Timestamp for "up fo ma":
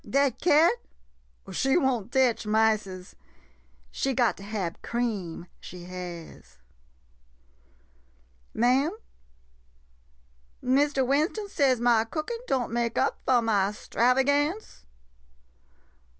12.97-13.69